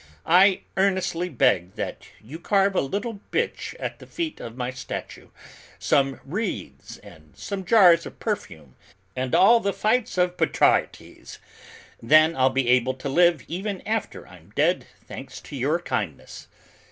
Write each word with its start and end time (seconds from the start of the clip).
I 0.25 0.61
earnestly 0.77 1.29
beg 1.29 1.75
that 1.75 2.07
you 2.19 2.39
carve 2.39 2.73
a 2.75 2.81
little 2.81 3.19
bitch 3.31 3.75
at 3.79 3.99
the 3.99 4.07
feet 4.07 4.39
of 4.39 4.57
my 4.57 4.71
statue, 4.71 5.27
some 5.77 6.19
wreaths 6.25 6.97
and 7.03 7.37
some 7.37 7.63
jars 7.63 8.07
of 8.07 8.17
perfume, 8.19 8.73
and 9.15 9.35
all 9.35 9.57
of 9.57 9.63
the 9.63 9.73
fights 9.73 10.17
of 10.17 10.37
Petraites. 10.37 11.37
Then 12.01 12.35
I'll 12.35 12.49
be 12.49 12.67
able 12.69 12.95
to 12.95 13.09
live 13.09 13.43
even 13.47 13.81
after 13.81 14.27
I'm 14.27 14.49
dead, 14.55 14.87
thanks 15.05 15.39
to 15.41 15.55
your 15.55 15.77
kindness. 15.79 16.47